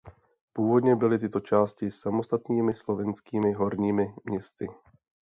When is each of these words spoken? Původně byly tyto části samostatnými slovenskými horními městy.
Původně 0.53 0.95
byly 0.95 1.19
tyto 1.19 1.39
části 1.39 1.91
samostatnými 1.91 2.75
slovenskými 2.75 3.51
horními 3.53 4.13
městy. 4.23 4.67